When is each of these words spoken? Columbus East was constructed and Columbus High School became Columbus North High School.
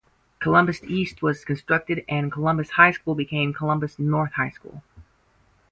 Columbus 0.39 0.83
East 0.83 1.21
was 1.21 1.45
constructed 1.45 2.03
and 2.09 2.31
Columbus 2.31 2.71
High 2.71 2.89
School 2.89 3.13
became 3.13 3.53
Columbus 3.53 3.99
North 3.99 4.31
High 4.33 4.49
School. 4.49 4.81